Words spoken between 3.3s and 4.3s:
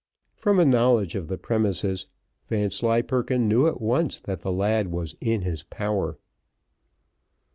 knew at once